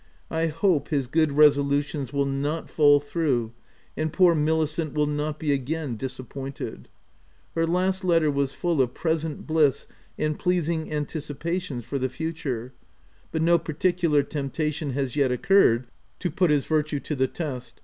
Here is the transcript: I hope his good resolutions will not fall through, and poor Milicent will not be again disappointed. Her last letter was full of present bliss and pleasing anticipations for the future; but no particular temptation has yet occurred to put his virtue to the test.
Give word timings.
I 0.31 0.47
hope 0.47 0.87
his 0.87 1.05
good 1.05 1.33
resolutions 1.33 2.11
will 2.11 2.25
not 2.25 2.71
fall 2.71 2.99
through, 2.99 3.51
and 3.95 4.11
poor 4.11 4.33
Milicent 4.33 4.93
will 4.93 5.05
not 5.05 5.37
be 5.37 5.51
again 5.53 5.95
disappointed. 5.95 6.87
Her 7.53 7.67
last 7.67 8.03
letter 8.03 8.31
was 8.31 8.51
full 8.51 8.81
of 8.81 8.95
present 8.95 9.45
bliss 9.45 9.85
and 10.17 10.39
pleasing 10.39 10.91
anticipations 10.91 11.85
for 11.85 11.99
the 11.99 12.09
future; 12.09 12.73
but 13.31 13.43
no 13.43 13.59
particular 13.59 14.23
temptation 14.23 14.89
has 14.93 15.15
yet 15.15 15.31
occurred 15.31 15.85
to 16.17 16.31
put 16.31 16.49
his 16.49 16.65
virtue 16.65 16.99
to 17.01 17.15
the 17.15 17.27
test. 17.27 17.79